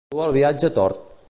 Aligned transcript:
Dur 0.13 0.21
el 0.27 0.33
viatge 0.39 0.71
tort. 0.79 1.09